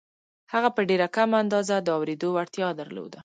[0.53, 3.19] هغه په ډېره کمه اندازه د اورېدو وړتيا درلوده.